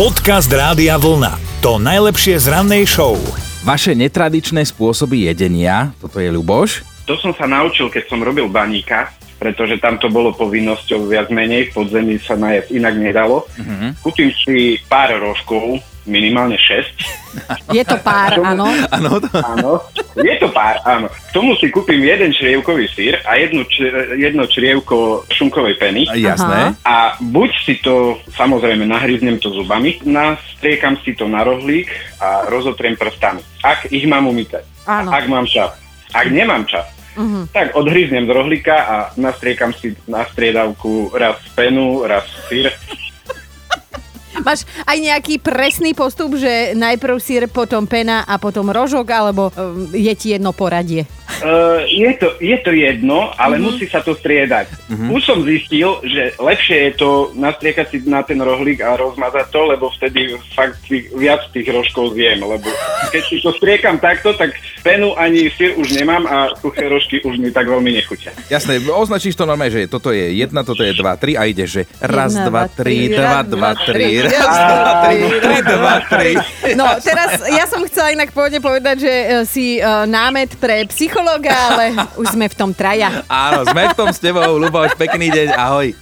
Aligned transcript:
Podcast 0.00 0.48
Rádia 0.48 0.96
Vlna. 0.96 1.60
To 1.60 1.76
najlepšie 1.76 2.40
z 2.40 2.48
rannej 2.48 2.88
show. 2.88 3.20
Vaše 3.68 3.92
netradičné 3.92 4.64
spôsoby 4.64 5.28
jedenia, 5.28 5.92
toto 6.00 6.16
je 6.16 6.32
Ľuboš. 6.32 7.04
To 7.04 7.20
som 7.20 7.36
sa 7.36 7.44
naučil, 7.44 7.92
keď 7.92 8.08
som 8.08 8.24
robil 8.24 8.48
baníka, 8.48 9.12
pretože 9.36 9.76
tam 9.76 10.00
to 10.00 10.08
bolo 10.08 10.32
povinnosťou 10.32 11.04
viac 11.04 11.28
menej, 11.28 11.68
v 11.68 11.84
podzemí 11.84 12.16
sa 12.16 12.32
najesť 12.32 12.80
inak 12.80 12.96
nedalo. 12.96 13.44
Uh-huh. 13.44 13.92
Kúpim 14.00 14.32
si 14.40 14.80
pár 14.88 15.20
rožkov, 15.20 15.84
minimálne 16.08 16.56
6. 16.56 16.96
Je 17.76 17.84
to 17.84 18.00
pár, 18.00 18.40
áno. 18.40 18.72
Áno, 18.88 19.10
to... 19.20 19.28
Áno, 19.36 19.84
je 20.18 20.34
to 20.42 20.48
pár, 20.50 20.82
áno. 20.82 21.06
K 21.06 21.30
tomu 21.30 21.54
si 21.60 21.70
kúpim 21.70 22.02
jeden 22.02 22.34
črievkový 22.34 22.90
sír 22.90 23.20
a 23.22 23.38
jedno, 23.38 23.62
č- 23.68 23.86
jedno 24.18 24.44
črievko 24.50 25.22
šunkovej 25.30 25.78
peny. 25.78 26.10
Jasné. 26.10 26.74
A 26.82 26.99
buď 27.20 27.50
si 27.62 27.74
to, 27.84 28.16
samozrejme, 28.32 28.88
nahryznem 28.88 29.36
to 29.36 29.52
zubami, 29.52 30.00
nastriekam 30.08 30.96
si 31.04 31.12
to 31.12 31.28
na 31.28 31.44
rohlík 31.44 31.92
a 32.18 32.48
rozotriem 32.48 32.96
prstami. 32.96 33.44
Ak 33.60 33.92
ich 33.92 34.08
mám 34.08 34.26
umýtať. 34.26 34.64
Áno. 34.88 35.12
Ak 35.12 35.28
mám 35.28 35.44
čas. 35.44 35.76
Ak 36.10 36.26
nemám 36.26 36.66
čas, 36.66 36.90
uh-huh. 37.14 37.46
tak 37.54 37.76
odhryznem 37.78 38.26
z 38.26 38.30
rohlíka 38.34 38.74
a 38.74 38.94
nastriekam 39.14 39.70
si 39.70 39.94
na 40.10 40.26
striedavku 40.26 41.14
raz 41.14 41.38
penu, 41.54 42.02
raz 42.02 42.26
sír. 42.50 42.72
Máš 44.46 44.64
aj 44.88 44.98
nejaký 44.98 45.38
presný 45.38 45.92
postup, 45.92 46.34
že 46.34 46.72
najprv 46.72 47.20
sír, 47.20 47.44
potom 47.46 47.84
pena 47.84 48.24
a 48.24 48.40
potom 48.40 48.72
rožok, 48.72 49.06
alebo 49.12 49.52
um, 49.52 49.86
je 49.92 50.14
ti 50.16 50.32
jedno 50.32 50.56
poradie? 50.56 51.04
Uh, 51.40 51.84
je, 51.88 52.10
to, 52.20 52.28
je 52.40 52.56
to 52.60 52.70
jedno, 52.72 53.32
ale 53.36 53.56
mm-hmm. 53.56 53.64
musí 53.64 53.84
sa 53.88 54.04
to 54.04 54.12
striedať. 54.12 54.68
Mm-hmm. 54.92 55.08
Už 55.08 55.20
som 55.24 55.38
zistil, 55.44 56.00
že 56.04 56.36
lepšie 56.36 56.76
je 56.90 56.92
to 57.00 57.10
nastriekať 57.36 57.86
si 57.90 57.96
na 58.04 58.20
ten 58.20 58.36
rohlík 58.40 58.84
a 58.84 58.96
rozmazať 59.00 59.46
to, 59.48 59.60
lebo 59.72 59.88
vtedy 59.96 60.36
fakt 60.52 60.76
si 60.84 61.08
viac 61.16 61.48
tých 61.52 61.68
rožkov 61.72 62.12
zjem, 62.12 62.44
lebo 62.44 62.68
keď 63.08 63.22
si 63.24 63.40
to 63.40 63.50
striekam 63.56 63.96
takto, 63.96 64.36
tak 64.36 64.52
penu 64.84 65.16
ani 65.16 65.48
sír 65.56 65.76
už 65.76 65.96
nemám 65.96 66.24
a 66.28 66.52
suché 66.60 66.88
rožky 66.88 67.20
už 67.24 67.40
mi 67.40 67.48
tak 67.52 67.68
veľmi 67.68 67.90
nechutia. 67.92 68.32
Jasné, 68.52 68.80
označíš 68.88 69.36
to 69.36 69.48
normálne, 69.48 69.72
že 69.72 69.88
toto 69.88 70.12
je 70.12 70.36
jedna, 70.36 70.60
toto 70.60 70.84
je 70.84 70.92
dva, 70.92 71.16
tri 71.16 71.36
a 71.36 71.48
ide, 71.48 71.64
že 71.64 71.88
raz, 72.00 72.32
Jedna, 72.32 72.46
dva, 72.48 72.64
dva, 72.66 72.76
tri, 72.76 72.96
tri, 73.08 73.16
dva, 73.16 73.22
raz, 73.22 73.46
dva, 73.46 73.56
dva, 73.56 73.70
tri, 73.86 74.08
raz, 74.20 74.32
dva, 74.36 74.92
tri, 75.04 75.18
tri, 75.40 75.56
dva, 75.64 75.94
tri. 76.06 76.30
No, 76.76 76.86
teraz 77.00 77.30
ja 77.48 77.64
som 77.64 77.80
chcela 77.88 78.12
inak 78.12 78.30
pôvodne 78.32 78.60
povedať, 78.62 78.96
že 79.04 79.12
e, 79.12 79.26
si 79.48 79.66
uh, 79.80 80.04
námet 80.04 80.54
pre 80.56 80.86
psychologa, 81.30 81.54
ale 81.54 81.84
už 82.18 82.26
sme 82.34 82.46
v 82.50 82.56
tom 82.58 82.70
traja. 82.74 83.22
Áno, 83.30 83.62
sme 83.62 83.86
v 83.86 83.94
tom 83.94 84.10
s 84.10 84.18
tebou, 84.18 84.58
Ľuboš, 84.58 84.98
pekný 84.98 85.30
deň, 85.30 85.48
ahoj. 85.54 85.94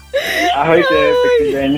Ahojte, 0.56 0.96
pekný 0.96 1.48
deň. 1.52 1.70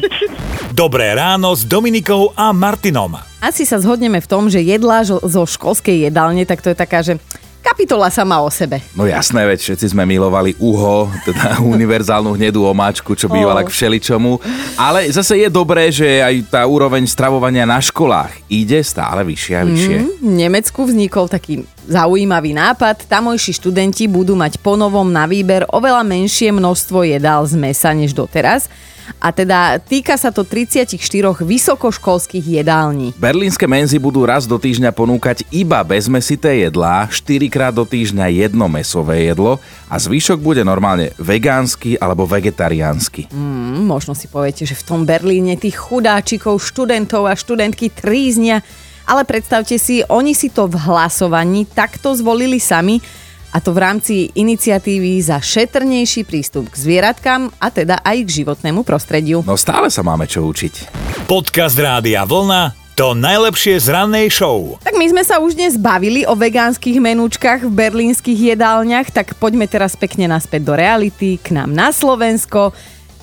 Dobré 0.70 1.10
ráno 1.18 1.50
s 1.50 1.66
Dominikou 1.66 2.30
a 2.38 2.54
Martinom. 2.54 3.18
Asi 3.42 3.66
sa 3.66 3.82
zhodneme 3.82 4.22
v 4.22 4.28
tom, 4.30 4.46
že 4.46 4.62
jedlá 4.62 5.02
zo 5.02 5.18
zo 5.26 5.42
školskej 5.42 6.06
jedálne, 6.06 6.46
tak 6.46 6.62
to 6.62 6.70
je 6.70 6.76
taká, 6.78 7.02
že 7.02 7.18
kapitola 7.60 8.08
sama 8.08 8.40
o 8.40 8.48
sebe. 8.48 8.80
No 8.92 9.04
jasné, 9.04 9.44
veď 9.44 9.60
všetci 9.60 9.92
sme 9.92 10.02
milovali 10.02 10.56
uho, 10.56 11.06
teda 11.22 11.60
univerzálnu 11.74 12.34
hnedú 12.34 12.64
omáčku, 12.64 13.12
čo 13.12 13.28
bývala 13.28 13.60
Oh. 13.60 13.66
k 13.68 13.72
všeličomu. 13.72 14.40
Ale 14.74 15.06
zase 15.08 15.36
je 15.36 15.48
dobré, 15.48 15.88
že 15.88 16.20
aj 16.20 16.34
tá 16.48 16.64
úroveň 16.64 17.04
stravovania 17.04 17.62
na 17.62 17.76
školách 17.76 18.32
ide 18.48 18.80
stále 18.80 19.20
vyššie 19.22 19.54
a 19.54 19.62
vyššie. 19.62 19.96
V 20.18 20.26
Nemecku 20.26 20.80
vznikol 20.82 21.26
taký 21.26 21.62
zaujímavý 21.84 22.52
nápad. 22.52 23.04
Tamojší 23.04 23.52
študenti 23.54 24.06
budú 24.06 24.32
mať 24.32 24.56
ponovom 24.58 25.06
na 25.06 25.28
výber 25.28 25.68
oveľa 25.68 26.00
menšie 26.02 26.50
množstvo 26.50 27.04
jedál 27.04 27.44
z 27.44 27.54
mesa 27.54 27.92
než 27.92 28.12
doteraz. 28.12 28.66
A 29.18 29.34
teda 29.34 29.82
týka 29.82 30.14
sa 30.14 30.30
to 30.30 30.46
34 30.46 30.94
vysokoškolských 31.42 32.62
jedální. 32.62 33.16
Berlínske 33.18 33.66
menzy 33.66 33.98
budú 33.98 34.22
raz 34.22 34.46
do 34.46 34.60
týždňa 34.60 34.94
ponúkať 34.94 35.42
iba 35.50 35.82
bezmesité 35.82 36.62
jedlá, 36.62 37.10
4 37.10 37.50
krát 37.50 37.74
do 37.74 37.82
týždňa 37.82 38.30
jedno 38.30 38.70
mesové 38.70 39.26
jedlo 39.26 39.58
a 39.90 39.98
zvyšok 39.98 40.38
bude 40.38 40.62
normálne 40.62 41.10
vegánsky 41.18 41.98
alebo 41.98 42.28
vegetariánsky. 42.28 43.32
Hm, 43.32 43.88
možno 43.88 44.14
si 44.14 44.30
poviete, 44.30 44.62
že 44.62 44.78
v 44.78 44.86
tom 44.86 45.00
Berlíne 45.02 45.58
tých 45.58 45.80
chudáčikov, 45.80 46.62
študentov 46.62 47.26
a 47.26 47.34
študentky 47.34 47.90
tríznia, 47.90 48.62
ale 49.08 49.26
predstavte 49.26 49.74
si, 49.74 50.06
oni 50.06 50.36
si 50.38 50.54
to 50.54 50.70
v 50.70 50.78
hlasovaní 50.86 51.66
takto 51.66 52.14
zvolili 52.14 52.62
sami 52.62 53.02
a 53.50 53.58
to 53.58 53.74
v 53.74 53.82
rámci 53.82 54.14
iniciatívy 54.34 55.18
za 55.18 55.42
šetrnejší 55.42 56.22
prístup 56.22 56.70
k 56.70 56.76
zvieratkám 56.78 57.50
a 57.58 57.66
teda 57.74 57.98
aj 58.02 58.22
k 58.26 58.30
životnému 58.42 58.86
prostrediu. 58.86 59.42
No 59.42 59.58
stále 59.58 59.90
sa 59.90 60.06
máme 60.06 60.30
čo 60.30 60.46
učiť. 60.46 60.90
Podcast 61.26 61.74
Rádia 61.74 62.22
Vlna. 62.22 62.78
To 62.98 63.16
najlepšie 63.16 63.80
z 63.80 63.96
rannej 63.96 64.28
show. 64.28 64.76
Tak 64.84 64.92
my 64.92 65.08
sme 65.08 65.24
sa 65.24 65.40
už 65.40 65.56
dnes 65.56 65.80
bavili 65.80 66.28
o 66.28 66.36
vegánskych 66.36 67.00
menúčkach 67.00 67.64
v 67.64 67.72
berlínskych 67.72 68.52
jedálniach, 68.52 69.08
tak 69.08 69.40
poďme 69.40 69.64
teraz 69.64 69.96
pekne 69.96 70.28
naspäť 70.28 70.68
do 70.68 70.76
reality, 70.76 71.40
k 71.40 71.56
nám 71.56 71.72
na 71.72 71.96
Slovensko. 71.96 72.76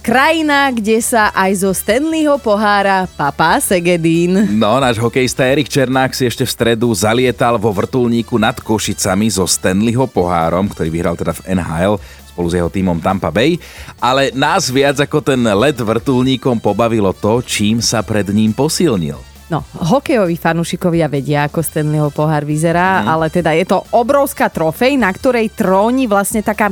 Krajina, 0.08 0.72
kde 0.72 1.04
sa 1.04 1.36
aj 1.36 1.68
zo 1.68 1.76
Stanleyho 1.76 2.40
pohára 2.40 3.12
papá 3.20 3.60
Segedín. 3.60 4.40
No, 4.56 4.80
náš 4.80 5.04
hokejista 5.04 5.44
Erik 5.44 5.68
Černák 5.68 6.16
si 6.16 6.24
ešte 6.24 6.48
v 6.48 6.54
stredu 6.56 6.88
zalietal 6.96 7.60
vo 7.60 7.76
vrtulníku 7.76 8.40
nad 8.40 8.56
Košicami 8.56 9.28
so 9.28 9.44
Stanleyho 9.44 10.08
pohárom, 10.08 10.72
ktorý 10.72 10.88
vyhral 10.88 11.20
teda 11.20 11.36
v 11.36 11.60
NHL 11.60 12.00
spolu 12.32 12.48
s 12.48 12.56
jeho 12.56 12.72
týmom 12.72 13.04
Tampa 13.04 13.36
Bay. 13.36 13.60
Ale 14.00 14.32
nás 14.32 14.72
viac 14.72 14.96
ako 14.96 15.20
ten 15.20 15.44
let 15.44 15.76
vrtulníkom 15.76 16.64
pobavilo 16.64 17.12
to, 17.12 17.44
čím 17.44 17.84
sa 17.84 18.00
pred 18.00 18.32
ním 18.32 18.56
posilnil. 18.56 19.20
No, 19.52 19.60
hokejoví 19.76 20.40
fanúšikovia 20.40 21.12
vedia, 21.12 21.52
ako 21.52 21.60
Stanleyho 21.60 22.16
pohár 22.16 22.48
vyzerá, 22.48 23.04
mm. 23.04 23.08
ale 23.12 23.28
teda 23.28 23.52
je 23.60 23.68
to 23.68 23.84
obrovská 23.92 24.48
trofej, 24.48 24.96
na 24.96 25.12
ktorej 25.12 25.52
tróni 25.52 26.08
vlastne 26.08 26.40
taká 26.40 26.72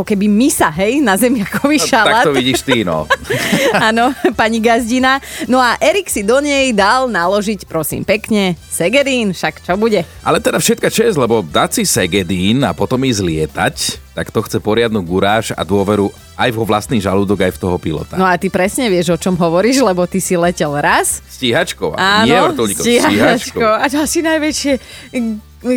ako 0.00 0.16
keby 0.16 0.32
misa, 0.32 0.72
hej, 0.72 1.04
na 1.04 1.12
zemiakový 1.12 1.76
šalát. 1.76 2.24
Tak 2.24 2.32
to 2.32 2.40
vidíš 2.40 2.64
ty, 2.64 2.88
no. 2.88 3.04
Áno, 3.92 4.16
pani 4.32 4.56
gazdina. 4.56 5.20
No 5.44 5.60
a 5.60 5.76
Erik 5.76 6.08
si 6.08 6.24
do 6.24 6.40
nej 6.40 6.72
dal 6.72 7.04
naložiť, 7.12 7.68
prosím, 7.68 8.00
pekne, 8.00 8.56
Segerín, 8.72 9.36
však 9.36 9.60
čo 9.60 9.76
bude? 9.76 10.08
Ale 10.24 10.40
teda 10.40 10.56
všetka 10.56 10.88
čest, 10.88 11.20
lebo 11.20 11.44
dať 11.44 11.76
si 11.76 11.82
Segedín 11.84 12.64
a 12.64 12.72
potom 12.72 12.96
ísť 13.04 13.20
lietať, 13.20 13.76
tak 14.16 14.32
to 14.32 14.40
chce 14.40 14.56
poriadnu 14.64 15.04
guráž 15.04 15.52
a 15.52 15.60
dôveru 15.68 16.08
aj 16.40 16.48
vo 16.56 16.64
vlastný 16.64 16.96
žalúdok, 16.96 17.44
aj 17.44 17.52
v 17.52 17.60
toho 17.60 17.76
pilota. 17.76 18.16
No 18.16 18.24
a 18.24 18.40
ty 18.40 18.48
presne 18.48 18.88
vieš, 18.88 19.12
o 19.12 19.20
čom 19.20 19.36
hovoríš, 19.36 19.84
lebo 19.84 20.08
ty 20.08 20.16
si 20.16 20.32
letel 20.32 20.72
raz. 20.80 21.20
Stíhačkou, 21.28 21.92
a 21.92 22.24
nie 22.24 22.32
Áno, 22.32 22.56
vrtulníkom, 22.56 22.80
stíhačko. 22.88 23.12
stíhačkou. 23.52 23.68
A 23.68 23.84
asi 23.84 24.24
najväčšie, 24.24 24.72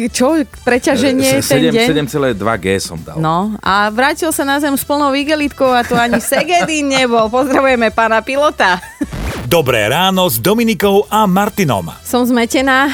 čo, 0.09 0.39
preťaženie 0.63 1.43
Se- 1.43 1.43
ten 1.43 1.71
sedem- 1.71 1.75
deň? 1.75 1.87
7,2G 2.07 2.65
som 2.79 2.95
dal. 2.99 3.19
No 3.19 3.55
a 3.59 3.91
vrátil 3.91 4.31
sa 4.31 4.47
na 4.47 4.57
zem 4.57 4.73
s 4.73 4.83
plnou 4.87 5.11
igelitkou 5.11 5.67
a 5.67 5.83
to 5.83 5.93
ani 5.93 6.23
Segedín 6.23 6.87
nebol. 6.87 7.27
Pozdravujeme 7.27 7.91
pána 7.91 8.23
pilota. 8.23 8.79
Dobré 9.43 9.85
ráno 9.91 10.25
s 10.25 10.39
Dominikou 10.39 11.05
a 11.11 11.27
Martinom. 11.27 11.91
Som 12.01 12.23
zmetená. 12.23 12.89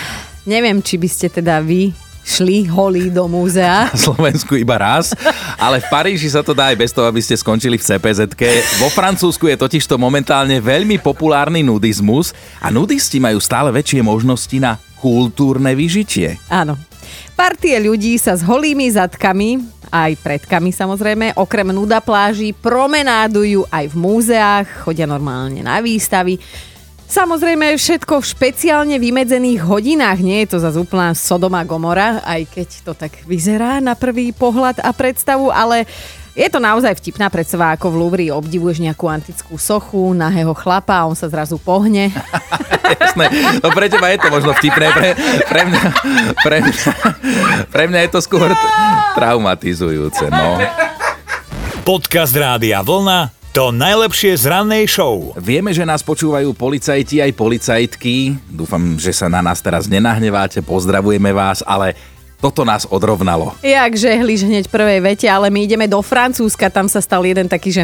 Neviem, 0.50 0.82
či 0.82 0.98
by 0.98 1.08
ste 1.08 1.30
teda 1.30 1.62
vy 1.62 1.94
šli 2.26 2.70
holí 2.70 3.10
do 3.10 3.26
múzea. 3.26 3.88
Na 3.94 3.98
Slovensku 3.98 4.54
iba 4.54 4.78
raz, 4.78 5.14
ale 5.58 5.82
v 5.82 5.88
Paríži 5.90 6.30
sa 6.30 6.46
to 6.46 6.54
dá 6.54 6.70
aj 6.70 6.78
bez 6.78 6.92
toho, 6.94 7.10
aby 7.10 7.22
ste 7.22 7.34
skončili 7.34 7.78
v 7.78 7.86
cpz 7.86 8.30
Vo 8.78 8.90
Francúzsku 8.90 9.50
je 9.50 9.58
totižto 9.58 9.98
momentálne 9.98 10.62
veľmi 10.62 11.02
populárny 11.02 11.66
nudizmus 11.66 12.34
a 12.62 12.70
nudisti 12.70 13.18
majú 13.18 13.42
stále 13.42 13.74
väčšie 13.74 14.06
možnosti 14.06 14.58
na 14.58 14.78
kultúrne 15.00 15.74
vyžitie. 15.74 16.36
Áno. 16.52 16.76
Partie 17.40 17.80
ľudí 17.80 18.20
sa 18.20 18.36
s 18.36 18.44
holými 18.44 18.92
zadkami, 18.92 19.64
aj 19.90 20.20
predkami 20.22 20.70
samozrejme, 20.76 21.40
okrem 21.40 21.72
nuda 21.72 22.04
pláží, 22.04 22.52
promenádujú 22.52 23.64
aj 23.72 23.86
v 23.90 23.96
múzeách, 23.96 24.68
chodia 24.84 25.08
normálne 25.08 25.64
na 25.64 25.80
výstavy. 25.80 26.38
Samozrejme 27.10 27.74
všetko 27.74 28.22
v 28.22 28.30
špeciálne 28.30 29.02
vymedzených 29.02 29.66
hodinách, 29.66 30.22
nie 30.22 30.46
je 30.46 30.54
to 30.54 30.58
za 30.62 30.70
úplná 30.78 31.18
Sodoma 31.18 31.66
Gomora, 31.66 32.22
aj 32.22 32.46
keď 32.54 32.68
to 32.86 32.94
tak 32.94 33.26
vyzerá 33.26 33.82
na 33.82 33.98
prvý 33.98 34.30
pohľad 34.30 34.78
a 34.86 34.94
predstavu, 34.94 35.50
ale 35.50 35.90
je 36.40 36.48
to 36.48 36.64
naozaj 36.64 36.96
vtipná 36.96 37.28
predstava, 37.28 37.76
ako 37.76 37.92
v 37.92 38.00
Louvre 38.00 38.26
obdivuješ 38.32 38.80
nejakú 38.80 39.12
antickú 39.12 39.60
sochu, 39.60 40.16
nahého 40.16 40.56
chlapa 40.56 41.04
a 41.04 41.08
on 41.12 41.12
sa 41.12 41.28
zrazu 41.28 41.60
pohne. 41.60 42.08
Jasné, 43.04 43.26
no 43.60 43.68
pre 43.76 43.92
teba 43.92 44.08
je 44.08 44.24
to 44.24 44.32
možno 44.32 44.56
vtipné, 44.56 44.88
pre, 44.96 45.10
pre, 45.46 45.62
mňa, 45.68 45.84
pre, 46.40 46.58
mňa, 46.64 46.84
pre 47.68 47.84
mňa 47.92 48.00
je 48.08 48.10
to 48.16 48.20
skôr 48.24 48.48
t- 48.56 48.72
traumatizujúce, 49.20 50.32
no. 50.32 50.64
Podcast 51.84 52.32
Rádia 52.32 52.80
Vlna. 52.88 53.36
To 53.50 53.74
najlepšie 53.74 54.38
z 54.38 54.46
rannej 54.46 54.86
show. 54.86 55.34
Vieme, 55.34 55.74
že 55.74 55.82
nás 55.82 56.06
počúvajú 56.06 56.54
policajti 56.54 57.18
aj 57.18 57.34
policajtky. 57.34 58.38
Dúfam, 58.46 58.96
že 59.02 59.10
sa 59.10 59.26
na 59.26 59.42
nás 59.42 59.58
teraz 59.58 59.90
nenahneváte, 59.90 60.62
pozdravujeme 60.62 61.34
vás, 61.34 61.66
ale 61.66 61.98
toto 62.40 62.64
nás 62.64 62.88
odrovnalo. 62.88 63.56
Jak 63.60 64.00
žehliš 64.00 64.48
hneď 64.48 64.66
prvej 64.72 65.04
vete, 65.04 65.28
ale 65.28 65.52
my 65.52 65.68
ideme 65.68 65.86
do 65.92 66.00
Francúzska, 66.00 66.72
tam 66.72 66.88
sa 66.88 67.04
stal 67.04 67.28
jeden 67.28 67.52
taký, 67.52 67.70
že 67.72 67.84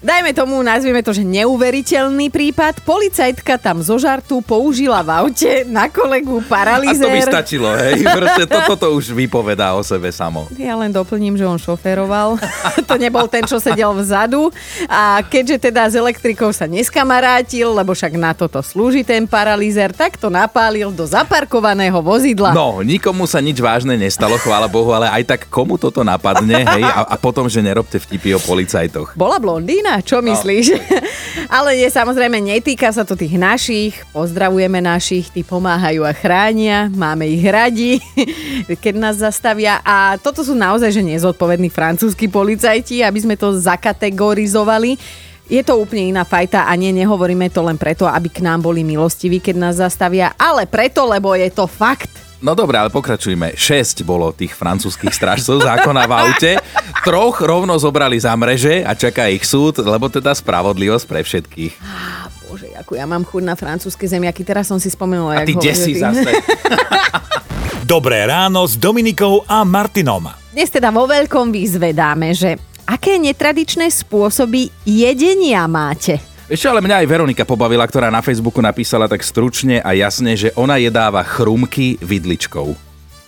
Dajme 0.00 0.32
tomu, 0.32 0.64
nazvieme 0.64 1.04
to, 1.04 1.12
že 1.12 1.20
neuveriteľný 1.20 2.32
prípad. 2.32 2.80
Policajtka 2.88 3.60
tam 3.60 3.84
zo 3.84 4.00
žartu 4.00 4.40
použila 4.40 5.04
v 5.04 5.12
aute 5.12 5.68
na 5.68 5.92
kolegu 5.92 6.40
A 6.40 6.48
paralizér. 6.48 7.04
to 7.04 7.12
by 7.12 7.20
stačilo, 7.20 7.68
hej? 7.76 8.00
Proste 8.16 8.48
to, 8.48 8.58
toto 8.64 8.96
už 8.96 9.12
vypovedá 9.12 9.76
o 9.76 9.84
sebe 9.84 10.08
samo. 10.08 10.48
Ja 10.56 10.80
len 10.80 10.88
doplním, 10.88 11.36
že 11.36 11.44
on 11.44 11.60
šoféroval. 11.60 12.40
to 12.88 12.96
nebol 12.96 13.28
ten, 13.28 13.44
čo 13.44 13.60
sedel 13.60 13.92
vzadu. 13.92 14.48
A 14.88 15.20
keďže 15.20 15.68
teda 15.68 15.92
s 15.92 15.92
elektrikou 15.92 16.48
sa 16.48 16.64
neskamarátil, 16.64 17.68
lebo 17.68 17.92
však 17.92 18.16
na 18.16 18.32
toto 18.32 18.64
slúži 18.64 19.04
ten 19.04 19.28
paralizér, 19.28 19.92
tak 19.92 20.16
to 20.16 20.32
napálil 20.32 20.96
do 20.96 21.04
zaparkovaného 21.04 22.00
vozidla. 22.00 22.56
No, 22.56 22.80
nikomu 22.80 23.28
sa 23.28 23.44
nič 23.44 23.60
vážne 23.60 24.00
nestalo, 24.00 24.40
chvála 24.40 24.64
Bohu, 24.64 24.96
ale 24.96 25.12
aj 25.12 25.28
tak 25.28 25.40
komu 25.52 25.76
toto 25.76 26.00
napadne, 26.00 26.64
hej? 26.64 26.88
A, 26.88 27.04
a 27.04 27.14
potom, 27.20 27.52
že 27.52 27.60
nerobte 27.60 28.00
vtipy 28.00 28.32
o 28.32 28.40
policajtoch. 28.40 29.12
Bola 29.12 29.36
blondína? 29.36 29.89
Čo 29.98 30.22
myslíš? 30.22 30.78
Ale 31.58 31.74
nie, 31.74 31.90
samozrejme, 31.90 32.38
netýka 32.38 32.94
sa 32.94 33.02
to 33.02 33.18
tých 33.18 33.34
našich. 33.34 33.98
Pozdravujeme 34.14 34.78
našich, 34.78 35.34
tí 35.34 35.42
pomáhajú 35.42 36.06
a 36.06 36.14
chránia. 36.14 36.86
Máme 36.94 37.26
ich 37.26 37.42
radi, 37.42 37.98
keď 38.84 38.94
nás 38.94 39.18
zastavia. 39.18 39.82
A 39.82 40.14
toto 40.22 40.46
sú 40.46 40.54
naozaj, 40.54 40.94
že 40.94 41.02
nezodpovední 41.02 41.74
francúzski 41.74 42.30
policajti, 42.30 43.02
aby 43.02 43.18
sme 43.18 43.34
to 43.34 43.50
zakategorizovali. 43.58 44.94
Je 45.50 45.66
to 45.66 45.82
úplne 45.82 46.14
iná 46.14 46.22
fajta 46.22 46.70
a 46.70 46.72
nie, 46.78 46.94
nehovoríme 46.94 47.50
to 47.50 47.66
len 47.66 47.74
preto, 47.74 48.06
aby 48.06 48.30
k 48.30 48.38
nám 48.38 48.62
boli 48.62 48.86
milostiví, 48.86 49.42
keď 49.42 49.54
nás 49.58 49.82
zastavia, 49.82 50.30
ale 50.38 50.62
preto, 50.62 51.02
lebo 51.02 51.34
je 51.34 51.50
to 51.50 51.66
fakt. 51.66 52.06
No 52.38 52.54
dobré, 52.54 52.78
ale 52.78 52.86
pokračujme. 52.86 53.58
Šesť 53.58 54.06
bolo 54.06 54.30
tých 54.30 54.54
francúzskych 54.54 55.10
strážcov 55.10 55.66
zákona 55.66 56.06
v 56.06 56.12
aute. 56.14 56.50
Troch 57.02 57.42
rovno 57.42 57.74
zobrali 57.82 58.14
za 58.22 58.30
mreže 58.38 58.86
a 58.86 58.94
čaká 58.94 59.26
ich 59.26 59.42
súd, 59.42 59.82
lebo 59.82 60.06
teda 60.06 60.30
spravodlivosť 60.38 61.04
pre 61.10 61.20
všetkých. 61.26 61.72
Á, 61.82 62.30
bože, 62.46 62.70
ako 62.78 62.92
ja 62.94 63.10
mám 63.10 63.26
chuť 63.26 63.42
na 63.42 63.58
francúzske 63.58 64.06
zemiaky, 64.06 64.46
teraz 64.46 64.70
som 64.70 64.78
si 64.78 64.86
spomenula. 64.86 65.42
A 65.42 65.44
ty 65.44 65.58
ty. 65.58 65.98
zase. 65.98 66.30
Dobré 67.90 68.22
ráno 68.22 68.70
s 68.70 68.78
Dominikou 68.78 69.42
a 69.50 69.66
Martinom. 69.66 70.30
Dnes 70.54 70.70
teda 70.70 70.94
vo 70.94 71.10
veľkom 71.10 71.50
vyzvedáme, 71.50 72.38
že 72.38 72.69
aké 72.90 73.22
netradičné 73.22 73.86
spôsoby 73.86 74.74
jedenia 74.82 75.62
máte. 75.70 76.18
Ešte 76.50 76.66
ale 76.66 76.82
mňa 76.82 77.06
aj 77.06 77.06
Veronika 77.06 77.46
pobavila, 77.46 77.86
ktorá 77.86 78.10
na 78.10 78.18
Facebooku 78.18 78.58
napísala 78.58 79.06
tak 79.06 79.22
stručne 79.22 79.78
a 79.78 79.94
jasne, 79.94 80.34
že 80.34 80.50
ona 80.58 80.82
jedáva 80.82 81.22
chrumky 81.22 81.94
vidličkou. 82.02 82.74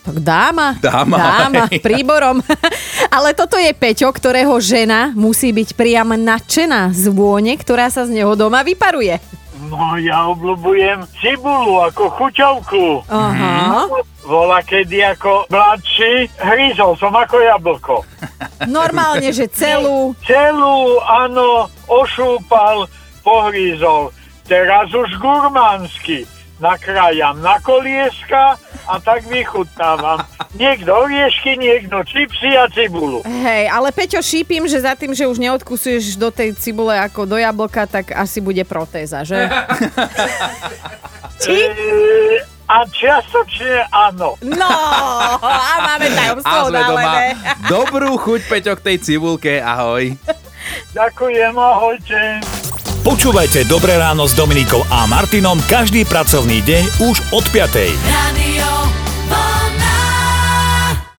Tak 0.02 0.18
dáma. 0.18 0.74
Dáma, 0.82 1.14
Dáma, 1.14 1.62
príborom. 1.78 2.42
Ale 3.16 3.38
toto 3.38 3.54
je 3.54 3.70
Peťo, 3.70 4.10
ktorého 4.10 4.50
žena 4.58 5.14
musí 5.14 5.54
byť 5.54 5.78
priam 5.78 6.10
nadšená 6.10 6.90
z 6.90 7.06
vône, 7.14 7.54
ktorá 7.54 7.86
sa 7.86 8.02
z 8.02 8.18
neho 8.18 8.34
doma 8.34 8.66
vyparuje. 8.66 9.22
No 9.70 9.94
ja 10.02 10.26
obľúbujem 10.26 11.06
cibulu 11.22 11.86
ako 11.86 12.10
chuťovku. 12.18 13.06
Aha. 13.06 13.86
Vola 14.26 14.58
kedy 14.66 15.06
ako 15.14 15.46
mladší, 15.46 16.26
hryzol 16.42 16.98
som 16.98 17.14
ako 17.14 17.38
jablko. 17.38 17.94
Normálne, 18.68 19.32
že 19.32 19.48
celú. 19.50 20.14
Celú, 20.26 21.00
áno, 21.02 21.70
ošúpal, 21.88 22.86
pohrízol. 23.22 24.12
Teraz 24.46 24.90
už 24.92 25.08
gurmánsky. 25.22 26.26
Nakrájam 26.62 27.42
na 27.42 27.58
kolieska 27.58 28.54
a 28.86 28.94
tak 29.02 29.26
vychutnávam. 29.26 30.22
Niekto 30.54 30.94
oriešky, 30.94 31.58
niekto 31.58 32.06
čipsy 32.06 32.54
a 32.54 32.70
cibulu. 32.70 33.26
Hej, 33.26 33.66
ale 33.66 33.90
Peťo, 33.90 34.22
šípim, 34.22 34.62
že 34.70 34.78
za 34.78 34.94
tým, 34.94 35.10
že 35.10 35.26
už 35.26 35.42
neodkusuješ 35.42 36.14
do 36.14 36.30
tej 36.30 36.54
cibule 36.54 36.94
ako 36.94 37.26
do 37.26 37.34
jablka, 37.34 37.90
tak 37.90 38.14
asi 38.14 38.38
bude 38.38 38.62
protéza, 38.62 39.26
že? 39.26 39.42
Či? 41.42 41.66
E, 41.66 41.72
a 42.72 42.88
čiastočne 42.88 43.84
áno. 43.92 44.40
No, 44.40 44.72
a 45.44 45.76
máme 45.92 46.08
tajomstvo 46.08 46.72
událené. 46.72 47.36
Dobrú 47.68 48.16
chuť, 48.16 48.40
Peťo, 48.48 48.72
k 48.80 48.84
tej 48.88 48.96
cibulke. 49.04 49.60
Ahoj. 49.60 50.16
Ďakujem, 50.96 51.52
ahojte. 51.52 52.40
Počúvajte 53.02 53.66
Dobré 53.66 53.98
ráno 53.98 54.30
s 54.30 54.32
Dominikou 54.32 54.78
a 54.86 55.10
Martinom 55.10 55.58
každý 55.66 56.06
pracovný 56.06 56.62
deň 56.62 56.84
už 57.02 57.16
od 57.34 57.44
5. 57.50 57.92
Radio 57.98 58.61